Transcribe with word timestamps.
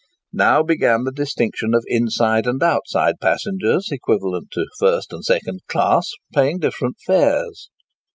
Now 0.33 0.63
began 0.63 1.03
the 1.03 1.11
distinction 1.11 1.75
of 1.75 1.83
inside 1.85 2.47
and 2.47 2.63
outside 2.63 3.19
passengers, 3.21 3.89
equivalent 3.91 4.47
to 4.53 4.65
first 4.79 5.13
and 5.13 5.23
second 5.23 5.59
class, 5.67 6.09
paying 6.33 6.57
different 6.57 6.97
fares. 7.05 7.69